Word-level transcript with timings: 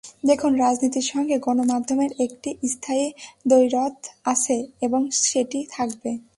দেখুন, 0.25 0.51
রাজনীতির 0.55 1.05
সঙ্গে 1.13 1.35
গণমাধ্যমের 1.39 2.11
একটি 2.19 2.49
স্থায়ী 2.67 3.05
দ্বৈরথ 3.47 3.97
আছে 4.25 4.57
এবং 4.81 5.01
সেটি 5.23 5.59
থাকবে। 5.71 6.11